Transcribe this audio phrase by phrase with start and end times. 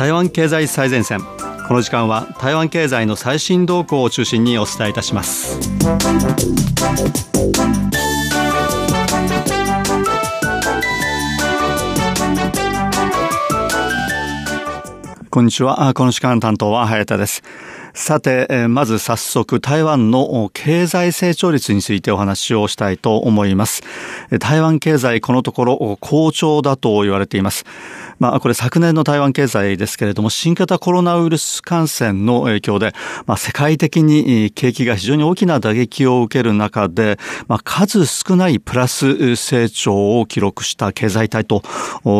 [0.00, 1.20] 台湾経済最前線。
[1.68, 5.60] この時間は台湾経済の最新動向を中心にお伝えいたします。
[15.28, 15.92] こんにちは。
[15.92, 17.42] この時間担当は早田です。
[18.00, 23.82] さて、まず早速台湾の経済成長率についてお話をしたいと思います。
[24.38, 27.66] 台湾経済このところ好調だと言われています。
[28.18, 32.94] まあ、これ昨年の台湾経済ですけれども、新型コロナウイルス感染の影響で、
[33.26, 41.62] まあ、世界的に景気が非常に大きな打撃を受ける中で、まあ、数少ないプラス成長を記録した経済体と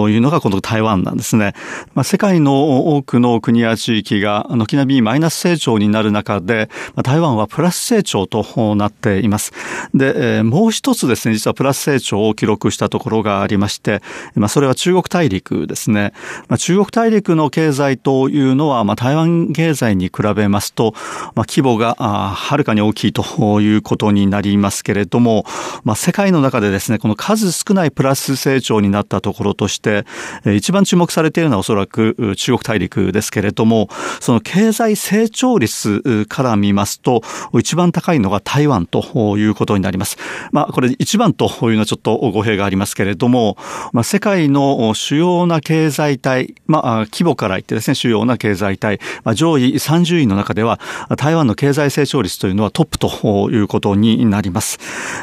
[0.09, 1.55] いうのがこの台湾なんですね。
[1.95, 6.69] まあ、世界の多くの国や地域が軒並みマイナス成長になる中で、
[7.02, 9.52] 台湾はプラス成長となっています。
[9.95, 14.02] で、もう一つですね、実はプラス成長を記録したところがありまして、
[14.34, 16.12] まあ、それは中国大陸ですね。
[16.48, 20.95] まあ、中国大陸の経済というのは、まあ、台湾経済に比べますと、
[21.35, 25.45] まあ、規模がはるかに大きいということになりますけれども、
[25.84, 30.05] まあ、世界の中でですね、この数少ないプラス成長になったところとして、
[30.45, 33.88] 一番注目されているのはおそらく中国大陸ですけれども、
[34.21, 37.23] その経済成長率から見ますと、
[37.59, 40.16] 一番高いのが台湾ということになります。
[40.52, 43.56] まあ、これ一番というのはちょっと語弊がありますけれども、
[43.93, 50.80] まあ、世界の主要な経済体、まあ、規模から言ってですね、主要な経済体、まあ、上位30位の中では、
[51.16, 54.78] 台湾の経済成長率というのはトップということになります。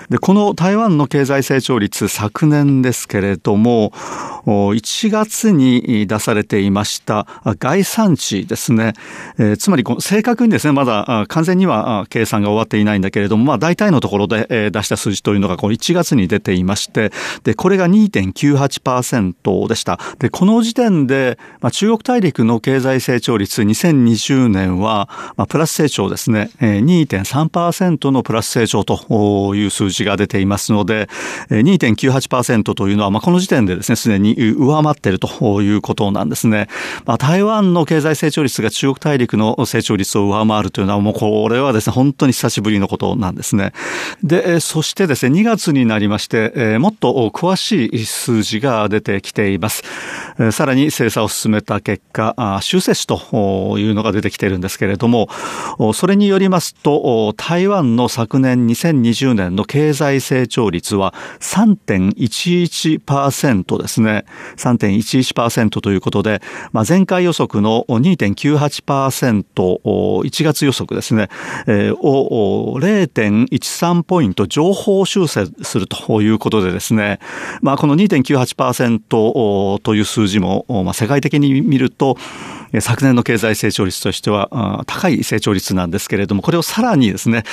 [0.10, 3.92] で、この台湾の経済成長率、昨年ですけれども、
[4.46, 7.28] 1月に出されていました
[7.60, 8.94] 概算値ですね。
[9.38, 9.84] えー、つまり、
[10.18, 17.12] 正確にですね、まだ完全には計算が終わっていないんだけれども、まあ、大体のところで出した数字というのが、この1月に出ていまして、
[17.44, 20.00] で、これが2.98%でした。
[20.18, 31.10] で、この時点で、まあ、中国大陸の経済成長率2020年は、まあ、プラス成長ですね、2.3%のプラス成長という数字が出ていますので、
[31.52, 36.70] 2.98%というのは、まあ、この時点でですね、すでに上回っているということなんですね。
[37.06, 43.74] まあ、台湾の経済成長率が中国大陸の成長率を上回るというのは、もうこれはですね、本当に久しぶりのことなんですね。
[44.24, 49.84] で、そしてですね、2月になりまして、もっと詳しい数字が出てきています。
[50.52, 55.30] さらに精査を進めた結果、修正値というのが出てきているんですけれども、
[55.94, 64.26] それによりますと、台湾の昨年2020年の経済成長率は3.11%ですね。
[64.58, 66.42] 3.11%ということで、
[66.72, 69.80] まあ、前回予測の2.98%、
[70.26, 71.30] 1月予測ですね、
[71.68, 77.20] えーを0.13ポイント情報修正するということでですね、
[77.62, 82.18] まあ、この2.98%という数字も、まあ、世界的に見ると、
[82.82, 87.44] 昨年の経済成長率としては高い成長率なんですけれども、これをさらにですね、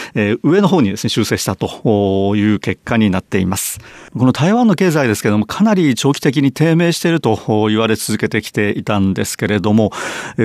[0.43, 3.79] 上の方にですね、修正したという結果になっています。
[4.17, 7.37] この台湾の経済ですけれども、かなり長期的に低迷していると
[7.69, 9.93] 言われ続けてきていたんですけれども、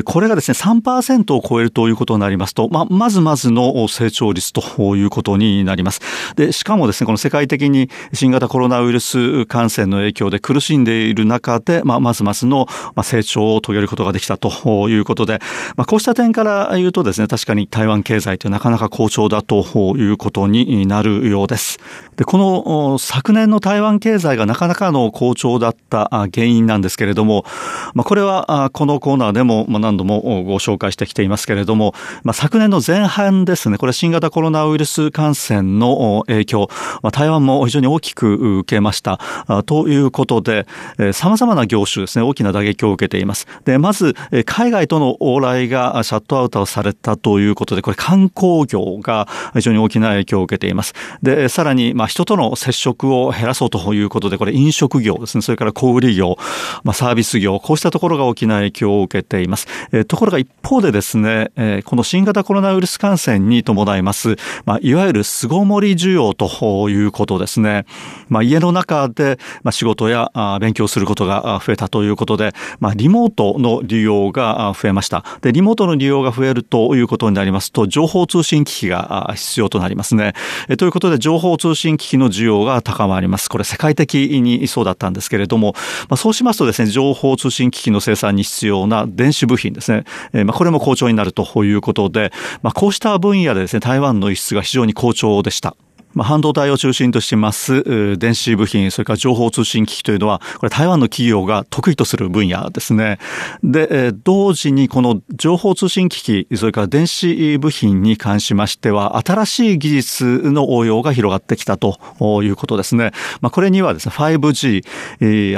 [0.05, 6.01] これがですね、3%を超えるということになりますと、まあ、まずまずの成長率ということになります。
[6.35, 12.67] で、しかもですね、この世界的に新型コロナウイルス感染の影響で苦しんでいる中で、まあ、まずまずの
[13.03, 15.39] 成長を遂げることができたということで、
[15.75, 21.79] まあ、こうした点から言うとですね、確かに台湾経済というなかなか好調だということになるようです。
[22.15, 27.45] で、この昨年の台湾経済がなかなかの好調だった原因なんですけれども、
[27.93, 36.67] まあ、これはこのコーナーでも何度もご紹介してきていますけれども、もまあ、昨年の前半ですね、これ新型コロナウイルス感染の影響、
[37.01, 39.19] まあ、台湾も非常に大きく受けました。
[39.65, 40.67] ということで、
[41.13, 43.47] 様々な業種ですね、大きな打撃を受けています。
[43.65, 50.93] で、まず、海外との往来がシャットアウトされたということで、これ観光業が非常に大きな影響を受けています。
[51.23, 56.37] で、さらに、まあ、人との接触を減らそうということで、これ飲食業ですね、それから小売業、
[56.83, 59.67] まあ、サービス業、こうしたところが大きな影響を受けています。
[59.91, 64.35] えところが一方でですね、ええこの新型コロナウイルス感染に伴います、
[64.65, 67.85] まあ、いわゆる巣ごもり需要ということですね。
[68.27, 75.23] まあ、家の中で、まあ、仕事やあ勉強することが増えたということで、まあ、リモートの利用が増えました。
[75.41, 80.33] で、リモートの利用が増えるということになりますと、情報通信機器が必要となりますね。
[80.67, 83.49] えということで、情報通信機器の需要が高まります。
[83.49, 85.73] これ世界的にそうだったんですけれども、
[86.09, 95.75] まあ、そうしますとですね、情報通信機器の生産に必要な電子部品ですね、えまあ、これも好調になるとということで、まあ、こうした分野でですね、台湾の輸出が非常に好調でした。
[96.19, 103.19] まあ、半導体を中心としてます電子部品、それから情報通信機器というのは、これ台湾の企業が得意とする分野ですね。
[103.63, 111.97] で、同時にこの情報通信機器、それから電子部品に関しましては、新しい技術の応用が広がってきたと
[112.43, 113.13] いうことですね。
[113.39, 114.83] まあ、これにはですね、5G、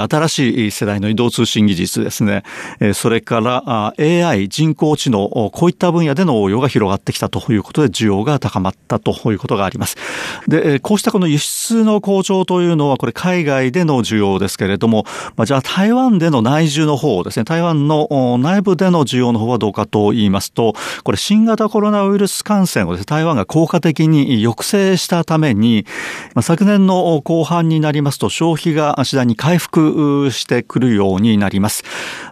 [0.07, 2.43] 新しい世代の移動通信技術ですね、
[2.93, 9.97] それから AI、人工知能、こういった分野での応用が広がってきたということで、需要が高まったということがあります。
[10.51, 15.05] で、こうしたこの輸出の好調というのは、これ海外での需要ですけれども、
[15.37, 25.85] まあ、じゃあ台湾での内需の方ですね、台湾の内部での需要の方はどうかと言いますと、これ新型コロナウイルス感染をですね、台湾が効果的に抑制したために、
[26.35, 31.85] まあ、昨年の後半になりますと消費が次第に回復してくるようになります。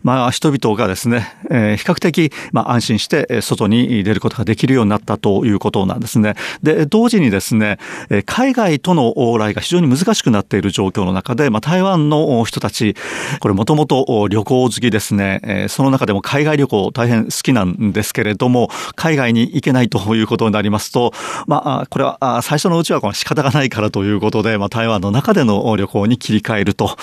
[0.04, 6.36] まあ、人々がですね、えー、比較的、まあ、安心して外に出ることができるようになったということなんですね。
[6.62, 7.78] で、同時にですね、
[8.10, 12.96] え海外との往来が非常に難しくなっている状況の中で、まあ、台湾の人たち、
[13.40, 21.14] これもともと旅行好きですね、えその中でも海外旅行大変好きなんですけれども、海外に行けないということになりますと、
[21.48, 26.98] まあ、これは最初のうちはこの仕方がないからということで、まあ、台湾の中での旅行に切り替えると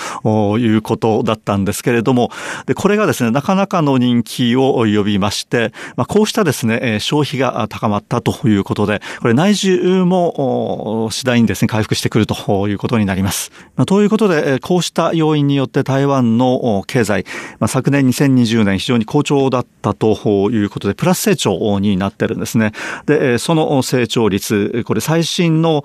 [0.57, 2.31] いうことだったんですけれども、
[2.65, 13.51] で、これがですね、なかなかの人気を呼びまして、まあ、こうしたですね、消費が高まったということで、これ内需も次第にですね、回復してくるということになります。
[13.75, 17.25] まあ、ということで、こうした要因によって台湾の経済、
[17.59, 22.71] まあ、昨年2020年非常に好調だったということで、プラス成長になってるんですね。
[23.05, 25.83] で、その成長率、これ最新の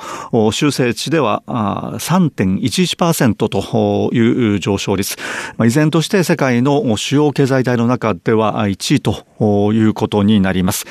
[0.52, 5.16] 修正値では3.11%という上昇率。
[5.64, 10.86] 依然として世界の主要経済体の中では1位ということになります。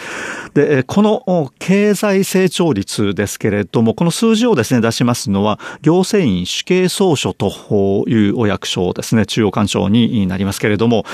[0.53, 11.05] で、この経済成長率ですけれども、この数字をですね、出しますのは、行政院主計総書というお役所ですね、中央官庁になりますけれども、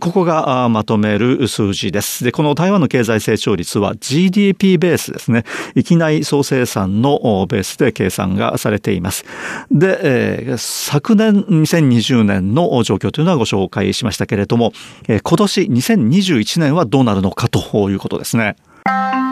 [0.00, 2.24] ここがまとめる数字です。
[2.24, 5.44] で、この台湾の経済成長率は GDP ベースですね、
[5.74, 9.24] 域内総生産のベースで計算がされています。
[9.70, 14.72] で、昨年2020年の状況というのはご紹介しましたけれども、
[15.06, 18.56] 今年2021年はどうなるのかということですね。
[18.86, 19.25] thank you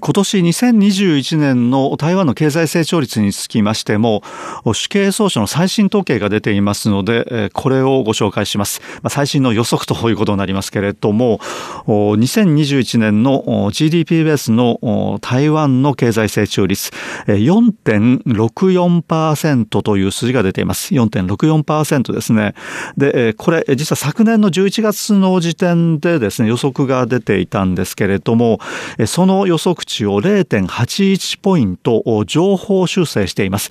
[0.00, 4.24] 今年2021年の台湾の経済成長率につきましても、
[4.72, 8.82] 主計総書の最新統計が出ていますので、これをご紹介します。
[9.08, 11.38] 最新の予測ということになりますけれども、
[11.86, 16.90] 2021年の GDP ベースの台湾の経済成長率、
[17.26, 20.92] 4.64%という数字が出ています。
[20.94, 22.54] 4.64%ですね。
[22.96, 28.58] で、これ、実は昨年の11月の時点でですね、予測が出ていたんですけれども、
[29.06, 33.70] その予測値を0.81ポイント情報修正しています。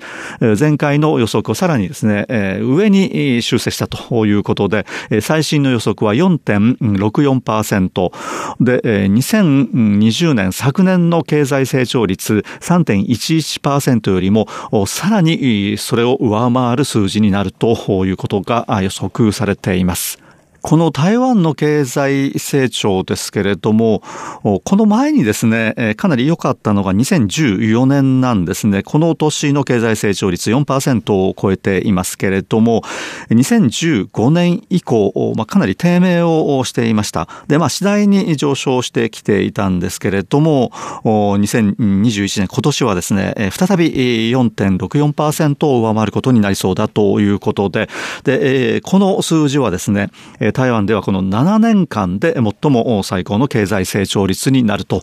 [0.58, 2.26] 前回の予測をさらにですね、
[2.62, 4.86] 上に修正したということで、
[5.20, 8.12] 最新の予測は4.64%
[8.60, 14.46] で、2020年昨年の経済成長率3.11%よりも
[14.86, 20.23] さらにそれを上回る数字になるということが予測されています。
[20.66, 24.00] この台湾の経済成長ですけれども、
[24.42, 28.82] この前にですね、かなり良かったのが2014年なんですね。
[28.82, 32.80] この年の経済成長率4%を超えていますけれども、
[33.28, 37.28] 2015年以降、かなり低迷をしていました。
[37.46, 40.72] で、まあ、次第に上昇してきていたんですけれども、
[41.04, 47.90] 2021年、今年はですね、再び4.64%を上回ることになりそうだということで、
[48.24, 50.08] で、この数字はですね、
[50.54, 55.02] 台湾ではこの7年間で最も最高の経済成長率になると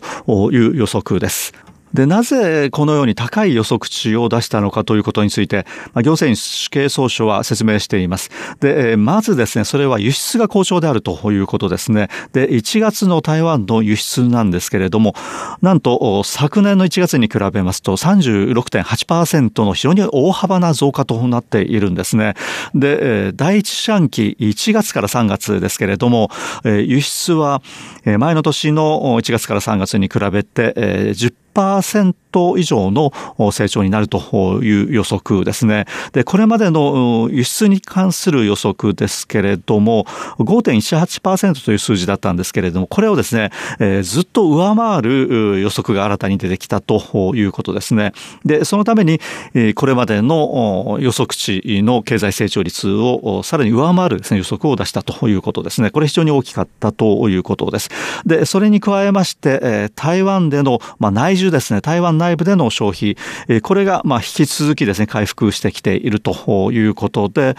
[0.50, 1.52] いう予測です。
[1.94, 5.66] で、なぜこのように高い予測値を出したのかということについて、
[6.02, 8.30] 行政主計総書は説明しています。
[8.60, 12.08] で、まずですね、それは輸出が好調であるということですね。
[12.32, 15.14] で、1月の台湾の輸出なんですけれども、
[15.60, 22.34] なんと昨年の1月に比べますと36.8%の非常に大幅な増加となっているんですね。
[22.74, 26.30] で、第一四半期1月から3月ですけれども、
[26.64, 27.62] 輸出は
[28.04, 33.12] 前の年の1月から3月に比べて10% 10%以上の
[33.52, 35.86] 成長になるという予測ですね。
[36.12, 40.04] で、これまでの輸出に関する予測ですけれども、
[40.38, 48.12] 5.18%という数字だったんですけれども、これをですね、えー、ずっと上回る予測が新たに出てきたということですね。
[48.44, 49.20] で、そのために、
[49.74, 55.90] これまでの予測値の経済成長率をさらに上回るです、ね、予測を出したということですね。
[55.90, 57.90] これ非常に大きかったということです。
[58.24, 63.16] で、それに加えまして、台湾での、内需ですね、台湾内部での消費、
[63.62, 67.56] これが、まあ、引き続きですね、回復してきているということで、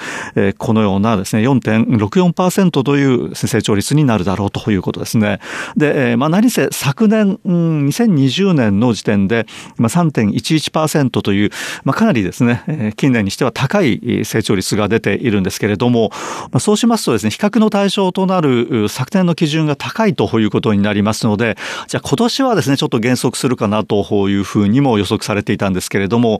[0.58, 5.40] このようなですね、4.64%という成長率になるだろうということですね。
[5.75, 9.46] で、まあ、何せ昨年、2020年の時点で、
[9.78, 11.50] まあ、3.11%という、
[11.84, 16.12] まあ、かなりですね、近年にしては高い成長率が出ているんですけれども、
[16.52, 26.39] まあ、そうしますとですね、比較の対象となる昨年の基準が高いということになりますので、じゃあ今年はですね、ちょっと減速するかななというふうにも予測されていたんですけれども、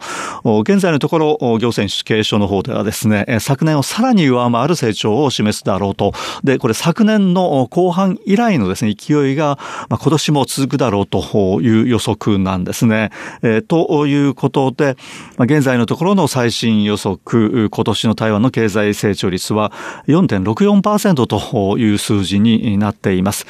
[0.62, 6.13] 現在のところ、行政主計書の方ではですね、昨年をさらに上回る成長を示すだろうと。
[6.44, 9.58] で、これ昨年の後半以来のですね、勢いが、
[9.90, 13.12] まあ、今年も続くだろうという予測なんですね。
[13.42, 14.96] え、ということで、
[15.40, 19.72] 現在のところの最新予測、今年の台湾の経済成長率は
[20.08, 23.46] 4.64%という数字になっています。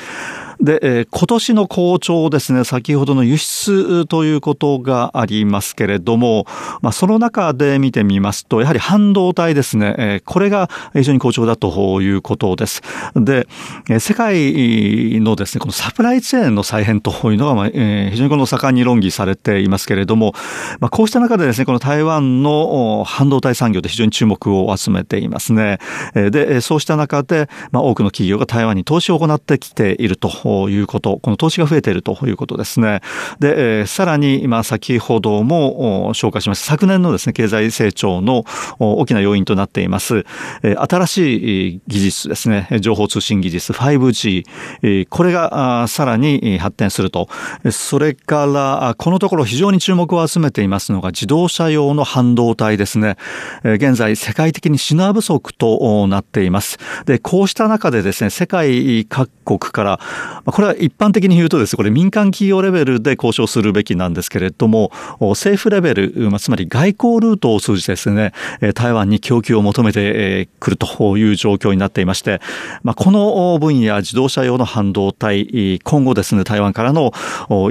[0.64, 6.46] で、えー、今年の好調ですね、先ほどの輸出ということがありますけれども、
[6.82, 12.82] まあ、その中で見てみますと、やはり半導体ですね、えー、これが非常に好調だということです。
[13.14, 13.46] で、
[13.90, 20.34] えー、世界のですね、このサプライチェーンの再編というのが、まあえー、非常にこの盛んに論議されていますけれども、
[20.80, 25.80] まあ、こうした中でですね、この台湾の半導体産業で非常に注目を集めていますね。
[26.14, 33.02] で、そうした中で、まあ、多くの企業が台湾に投資を行ってきているとということ、この投資が増えているということですね。
[33.40, 38.46] で、えー、さらに、今先ほども紹介しました、昨年のですね、経済成長の
[38.78, 40.26] 大きな要因となっています
[40.62, 44.44] え、新しい技術ですね、情報通信技術 5G
[44.84, 47.28] え、これがさらに発展すると。
[47.72, 53.18] それから、このところ非常に注目を集めていますのが自動車用の半導体ですね。
[53.64, 56.78] 現在世界的に品不足となっています。
[57.06, 60.00] で、こうした中でですね、世界各国から、
[60.46, 68.34] これは一般的に言うとですね、これ民間企業レベルで交渉するべきなんですけれども、政府レベル、つまり外交ルートを通じてですね、
[68.76, 72.42] 台湾に供給を求めてくるという状況になっていまして、
[72.84, 77.14] まあ、この分野、自動車用の半導体、今後ですね、台湾からの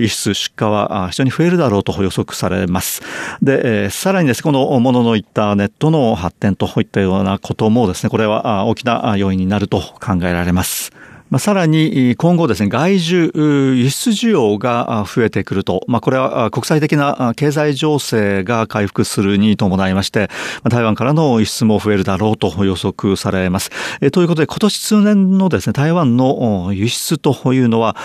[0.01, 3.03] 輸出、出荷は非常に増えるだろうと予測されます。
[3.43, 10.91] で、さらにですね、このもののインターネットの発展といったようなこともですね、これは大きな要因になると考えられます。
[11.33, 20.29] まあ、さらに今後ですね、外需、輸出需要が増えてくると、まあ、これは国際的な経済情勢が回復するに伴いまして、
[20.69, 23.71] 台湾からの輸出も増えるだろうと予測されます。
[24.11, 27.97] ということで、今年通年のですね、台湾の輸出というのは、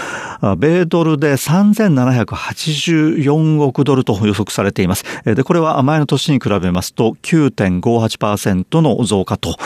[0.58, 5.04] 米ドルで3784億ドルと予測されています。
[5.26, 9.58] で、これは前の年に比べますと9.58%の増加と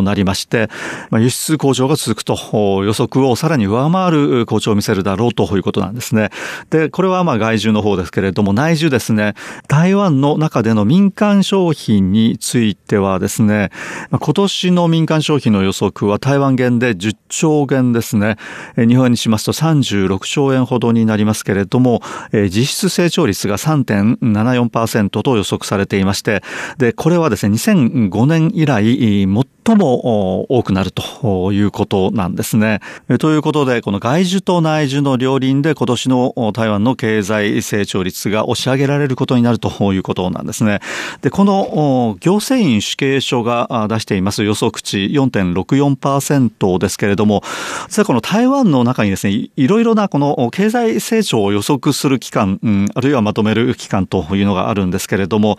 [0.00, 0.70] なりまして、
[1.12, 2.38] 輸出向上が続くと
[2.82, 6.30] 予測をさらに上回る好調を見せるだろうということなんですね。
[6.70, 9.34] で、これはまあ外需の方ですけれども、内需ですね、
[9.68, 13.70] 台湾の中での民間商品についてはですね、
[14.10, 18.36] 今年の民間消費の予測は台湾元で10兆元ですね。
[18.76, 22.00] 日本にしますと36兆円ほどになりますけれども、
[22.32, 26.42] 実質成長率が3.74%と予測されていまして、
[26.78, 29.26] で、これはですね、2005年以来、
[29.66, 32.80] 最も多くなるということなんですね。
[33.18, 40.80] ということで、この外需と内需の両輪で今年の台湾の経済成長率が押し上げられることになるということなんですね。
[41.22, 47.42] で、この行政院主計所が出しています予測値4.64%ですけれども、
[47.88, 55.56] 実はこの台湾の中にですね、いろいろなこの経済成長を予測する機関、あるいはまとめる機関というのがあるんですけれども、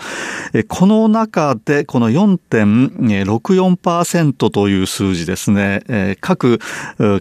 [0.68, 3.95] この中でこの4.64%
[4.34, 6.60] という数字ですね、各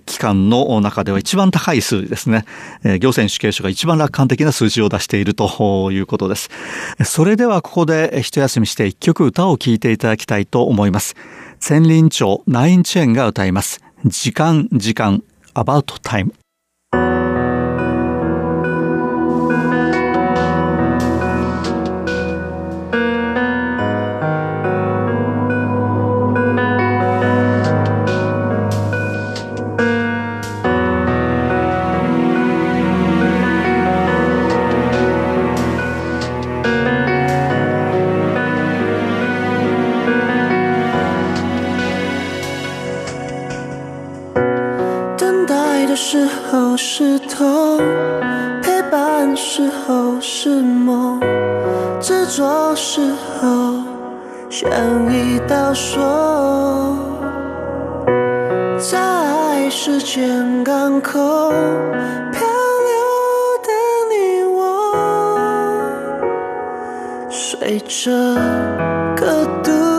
[0.06, 2.44] 機関の中では一番高い数字ですね。
[3.00, 6.50] 行政主計所が一番楽観的な数字を出しているということです。
[7.04, 11.14] それではここで一休みして一曲歌を聴いていただきたいと思います。
[11.60, 13.80] 千林町ナインチェーンが歌います。
[14.04, 15.22] 時間、時間、
[15.54, 16.43] about time。
[48.62, 51.20] 陪伴时候是梦
[52.00, 53.82] 执着时候
[54.50, 54.70] 像
[55.12, 56.02] 一道锁
[58.78, 62.40] 在时间港口漂
[62.88, 62.94] 流
[63.62, 63.68] 的
[64.10, 64.60] 你我
[67.30, 68.34] 随着
[69.16, 69.93] 刻度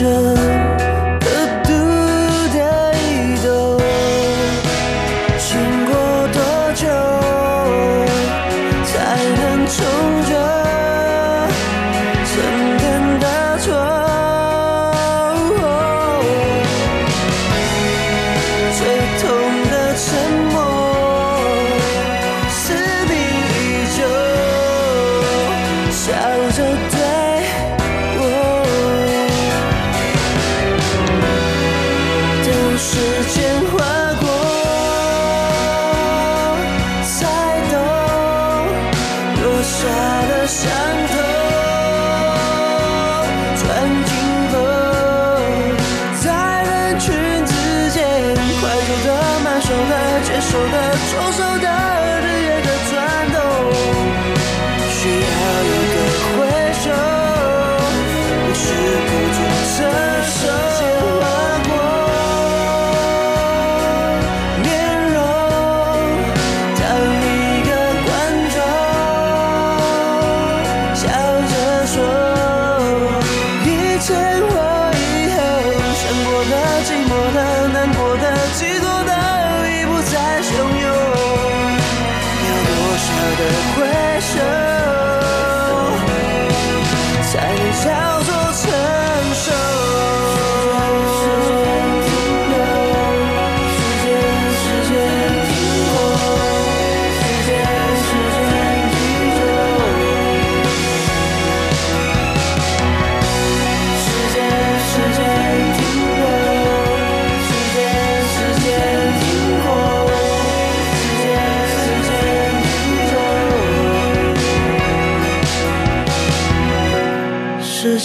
[0.00, 0.39] treasure
[51.32, 51.99] 受的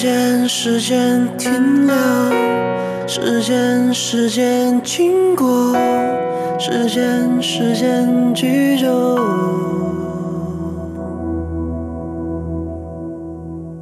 [0.05, 1.95] 间，时间停留，
[3.07, 5.73] 时间，时间经过，
[6.59, 8.85] 时间，时间居住。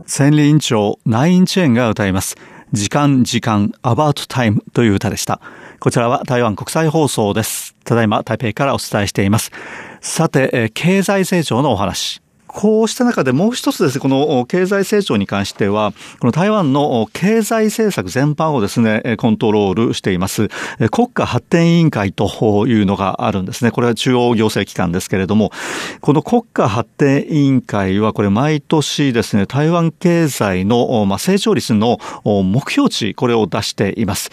[0.07, 2.37] 千里院長ナインチェーンが歌います。
[2.71, 5.41] 時間、時間、アバウトタイムという歌でした。
[5.81, 7.75] こちらは台湾国際放送です。
[7.83, 9.51] ただいま台北からお伝えしています。
[9.99, 12.22] さて、経済成長のお話。
[12.53, 20.49] こうした中でもう一つですね、この経済成長に関しては、この台湾の経済政策全般をですね、コントロールしています、
[20.91, 23.71] 国家発展委員会というのがあるんですね。
[23.71, 25.51] これは中央行政機関ですけれども、
[26.01, 34.29] この国家発展委員会はこれ毎年ですね、台湾経済の成長率の目標値、これを出しています。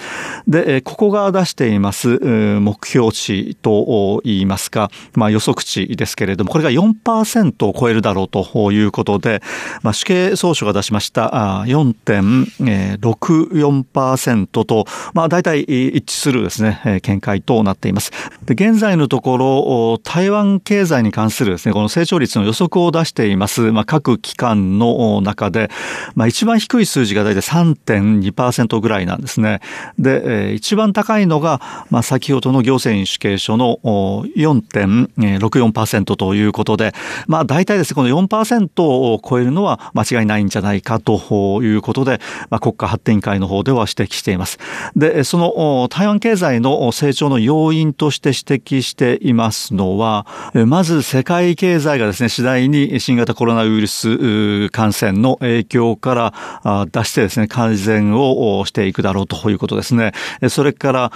[0.46, 9.42] で、ここが出しています目標値と言いますか、まあ予測値ですけれども、これが4%を超えるだろうということで、
[9.82, 18.10] まあ、主計総書が出しました4.64%と、まあ、大体一致するですね、見解となっています。
[18.44, 25.70] で、現在のところ、台湾経済に関するですね、この成長率の予測を出しています、まあ、各機関の中で、
[26.14, 29.60] まあ、一番低い数字が大体3.2%ぐらいなんですね。
[29.98, 36.92] で、一番高いのが、まあ、先ほどの行政院主計書の4.64%ということで、
[37.26, 44.58] まあ、大体ですね、この4%を超えるのは間違いないんじゃないかということで、まあ、国家発展会の方では指摘しています。
[44.96, 50.26] で、その台湾経済の成長の要因として指摘していますのは、
[50.66, 56.32] まず世界経済がですね、次第に新型コロナウイルス感染の影響か
[56.64, 60.12] ら出してですね、改善をしていくだろうということですね。
[60.48, 61.12] それから、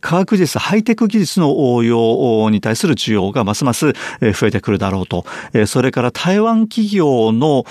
[0.00, 5.24] 科学技術、ハイテク技術の応用に対する需要がますます増えてくるだろうと。
[5.66, 7.66] それから台湾企業の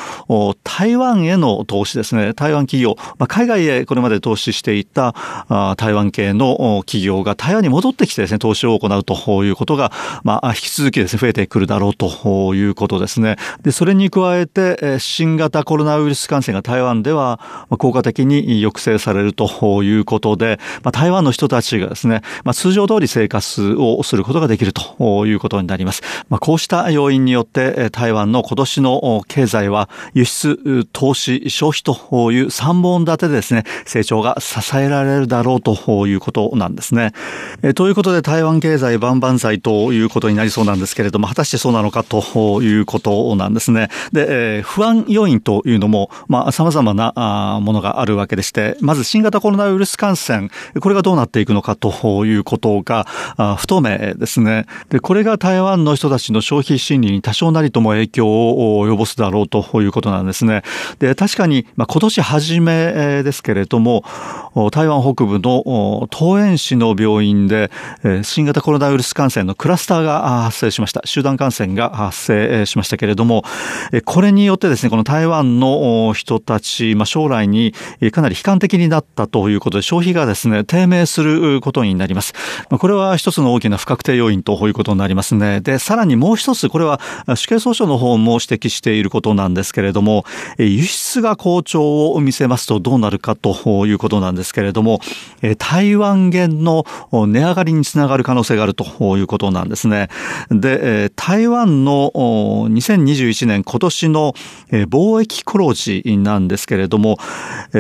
[0.63, 2.35] 台湾への投資ですね。
[2.35, 5.15] 台湾企業、まあ、海外へこれまで投資していた
[5.75, 9.91] 台湾系の企業が台湾に戻ってきてですね、投資を行うということが、
[10.23, 13.37] まあ、引き続きですね、増えてくるだろうということですね。
[13.63, 17.39] で、それに加えて、新型コロナウイルス感染が台湾では
[17.79, 26.03] 効果的に抑制されるということで、まあ、台湾の人たちがですね、まあ、通常通り生活をすることができるということになります。
[26.29, 37.13] まあ、こうした要因によって、台湾の今年の経済は輸出、投資、消費という3本立てでですね、成長が支えられるだろうということなんですね。
[37.62, 43.89] えということで台湾経済万々歳ということになりそうなんですけれども、果たしてそうなのかということなんですね。
[44.12, 53.06] で、え不安要因というのも、まあ、様々なものがあるわけでして、まず新型コロナウイルス感染、これがどうなっていくのかということが
[53.58, 54.65] 不透明ですね。
[54.89, 60.63] で、これが台湾の人たちの消費心理に多少なりとも影響を及ぼすだろうということなんですね。
[60.99, 64.03] で、確かに、まあ、今年初めですけれども、
[64.71, 67.71] 台湾北部の桃園市の病院で、
[68.23, 71.01] 新型コロナウイルス感染のクラスターが発生しました。
[71.05, 73.43] 集団感染が発生しましたけれども、
[74.05, 77.73] これによってですね、この台湾の人たち、まあ、将来に
[78.12, 82.33] かなり悲観的になったということで、消費がですね、低迷することになります。
[82.69, 85.62] これは一つの大きな不確定要因ということになりますね。
[85.62, 86.99] で、さらにもう一つ、これは
[87.36, 90.26] 主計総書の方も指摘していることなんですけれども、
[90.58, 94.99] 輸出が好調を見せますとどうなるかということなんですけれども、
[95.58, 100.10] 台湾元の値上がりにつながる可能性があるということなんですね。
[100.49, 104.34] で、台湾の2021年今年の
[104.71, 107.17] 貿易黒字なんですけれども、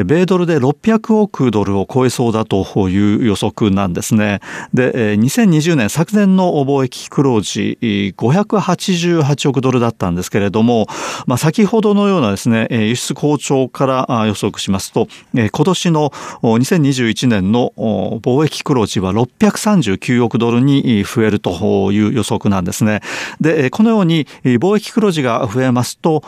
[0.05, 4.39] 米ドルで600億ドルを超えそうだという予測なんですね。
[4.73, 10.87] で、2020年昨年の貿易黒字588億ドルだったんですけれども、
[11.25, 16.09] まあ、先ほどのようなですね、輸出好調から予測しますと、今年の
[16.41, 23.01] 2021年の貿易黒字は639億ドルに増えるという予測なんですね。
[23.41, 26.23] で、このように貿易黒字が増えますと、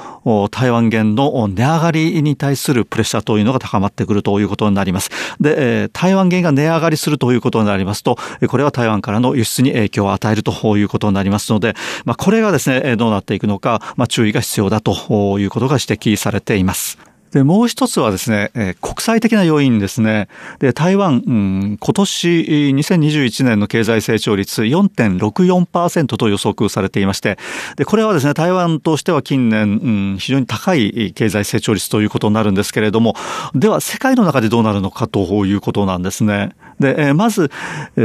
[0.52, 5.10] 台湾元の値上がりに対するプレッシャーというのが高まってくるということになります。
[5.40, 16.98] で、台湾元が値上がりするということになりますと、これは台湾からの輸出に影響を与えるということになりますので、まあ、これがですね、どうなっていくのか、まあ、注意が必要だということが指摘されています。
[17.36, 20.30] で、もう一つはですね、え国際的な要因ですね。
[20.60, 22.28] で、台湾、うん、今年
[22.74, 27.38] 2021年の経済成長率4.64%と予測されていまして、
[27.76, 33.18] で、これはですね、台湾としては近年、うん、非常に高い経済成長率ということになるんですけれども、
[33.54, 36.56] では世界の中でどうなるのかということなんですね。
[36.80, 37.50] で、まず、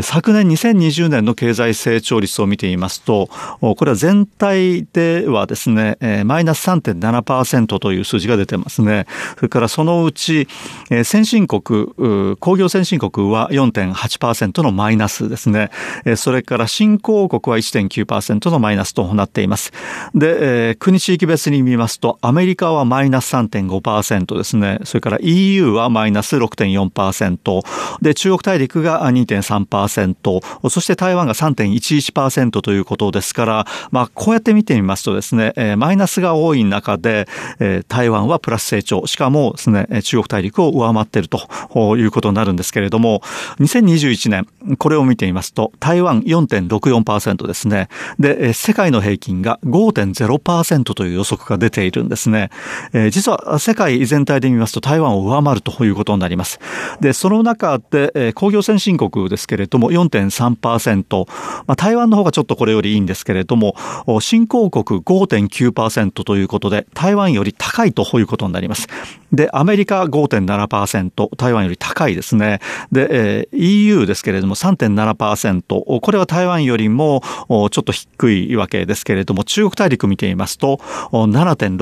[0.02, 3.28] 昨年2020年の経済成長率を見てみますと、
[3.60, 9.06] これは全体ではですね、マイナス3.7%という数字が出てますね。
[9.36, 10.46] それからそのうち、
[11.04, 11.88] 先進国、
[12.38, 15.70] 工業先進国は4.8%のマイナスですね。
[16.16, 19.72] それから新興国は1.9%のマイナスとなっています。
[20.14, 24.78] で、国地域別に見ますと、アメリカはマイナス3.5%ですね。
[24.84, 27.62] それから EU はマイナス6.4%。
[28.00, 30.68] で、中国大陸が2.3%。
[30.68, 37.26] そして台湾が3.11%ということですから、まあ、こうやって見てみますとですね、マイナスが多い中で、
[37.88, 39.06] 台湾はプラス成長。
[39.06, 43.22] しかもですね、中国大陸を上回っているということになるんですけれども、
[43.58, 44.46] 2021年、
[44.78, 47.88] これを見てみますと、台湾4.64%ですね。
[48.18, 52.50] で、世界の平均が5.0%という予測が出ているんですね。
[53.10, 56.60] 実は世界全体で見ますと台湾を上回るということになります。
[57.00, 61.28] で、その中で、えー、工業先進国ですけれども4.3%、
[61.66, 63.76] まあ、台湾の方がちょっとこれよりいいんですけれども、
[64.20, 68.88] 新興国5.9%ということで、台湾より高いということになります。
[69.32, 72.58] で、アメリカ5.7%、台湾より高いですね。
[72.90, 80.78] で、えー、EU ですけれども3.7%、これは台湾よりもちょっと低いわけですけれども、中国大陸見てみますと
[81.12, 81.76] 7.6%、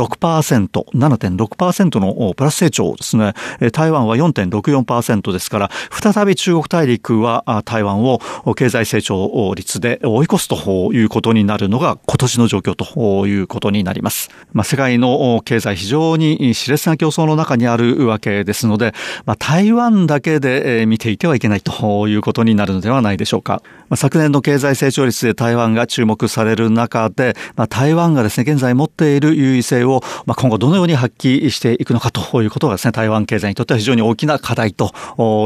[0.92, 3.32] 7.6%のプラス成長ですね。
[3.72, 8.20] 台湾は4.64%ですから、再び中国大陸は台湾を
[8.56, 14.30] 経済成長率で追い越すということになるのが今年の状況ということになります。
[14.52, 18.92] まあ、世界の経済非常に熾烈な競争の中にあるわけですので、
[19.24, 23.62] まあ、台湾だけで見ていてはいけないということになるのではないでしょうか。
[23.88, 34.92] まあ、昨年の経済成長率で台湾が注目される中で、まあ、台湾がですね、現在持っている優位性を、まあ、今後どのように発揮していくのかということがですね、台湾経済にとっては非常に大きな課題と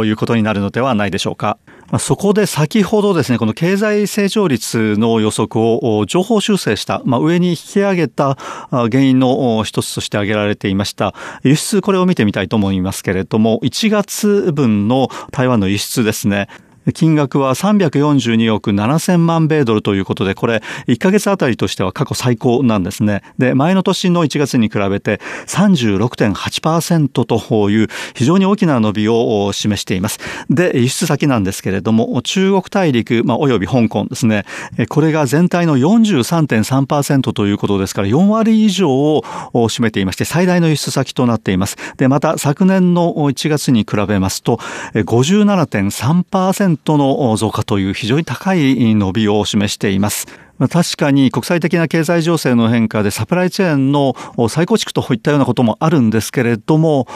[0.05, 1.59] いうことになるのではないないでしょうか？
[1.99, 8.39] そこで先ほどですね、この経済成長率の予測を情報修正した、まあ、上に引き上げた
[8.71, 11.13] 原因の一つとして挙げられていました。
[11.43, 16.49] 輸出、これを見てみたいと思いますけれども、1月分の台湾の輸出ですね。
[16.95, 23.23] 金額は342億7000万米ドルということで、これ、1ヶ月あたりとしては過去最高なんですね。
[23.39, 30.19] で、前の年の1月に比べて36.8%という非常に大きな伸びを示しています。
[30.51, 34.45] で、輸出先なんですけれども、中国大陸、まあ、および香港ですね。
[34.89, 41.77] これが全体の43.3%ということですから、4割以上を占めていまして、最大の輸出先となっています。
[41.97, 44.59] で、また昨年の1月に比べますと、
[44.95, 50.27] 57.3%の増加という非常に高い伸びを示しています。
[50.71, 54.15] 確かに国際的な経済情勢の変化でサプライチェーンの
[54.49, 57.09] 再構築といったようなこともあるんですけれども、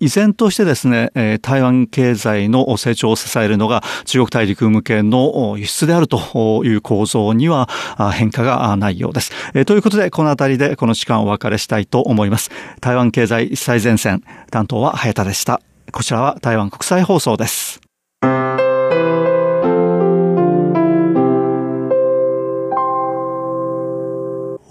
[0.00, 7.70] 依然としてですね、台湾経済の成長を支えるのが中国大陸向けの輸出であるという構造には
[8.12, 9.32] 変化がないようです。
[9.64, 12.50] ということで、この辺りでこの時間お別れしたいと思います。
[12.82, 15.62] 台湾経済最前線、担当は早田でした。
[15.90, 17.89] こちらは台湾国際放送です。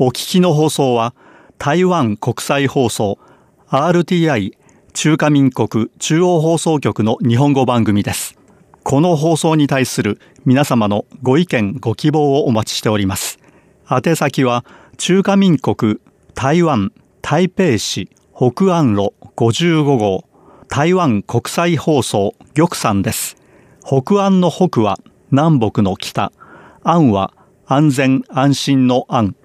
[0.02, 1.14] お聞きの放送は
[1.58, 3.20] 台湾国際放送
[3.68, 4.54] RTI
[4.94, 8.38] 中華民国中央放送局の日本語番組です。
[8.84, 13.40] この放送に対する皆様のご意見ご希望をお待ちしております。
[13.92, 14.64] 宛先は
[14.98, 15.98] 中華民国
[16.34, 20.24] 台湾台北市北安路55号
[20.70, 23.36] 台湾国際放送玉山です。
[23.84, 24.98] 北安の北は
[25.30, 26.32] 南北の北、
[26.84, 27.34] 安は
[27.66, 29.36] 安全安心の安、